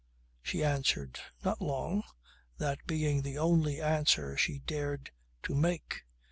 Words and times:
She 0.41 0.63
answered 0.63 1.19
"Not 1.45 1.61
long" 1.61 2.01
that 2.57 2.87
being 2.87 3.21
the 3.21 3.37
only 3.37 3.79
answer 3.79 4.35
she 4.35 4.57
dared 4.57 5.11
to 5.43 5.53
make. 5.53 6.05